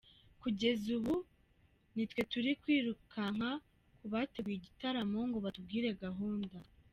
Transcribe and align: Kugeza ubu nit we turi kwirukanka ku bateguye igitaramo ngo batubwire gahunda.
Kugeza 0.41 0.87
ubu 0.97 1.15
nit 1.95 2.11
we 2.15 2.21
turi 2.31 2.51
kwirukanka 2.61 3.49
ku 3.97 4.05
bateguye 4.13 4.57
igitaramo 4.57 5.19
ngo 5.29 5.37
batubwire 5.45 5.89
gahunda. 6.05 6.57